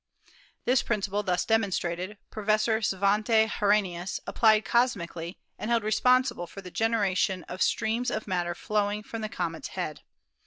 [0.65, 6.61] This grinciple thus demonstrated, Professor Svante Arrhenius 246 ASTRONOMY applied cosmically and held responsible for
[6.61, 10.01] the gener ation of streams of matter flowing from the comet's head.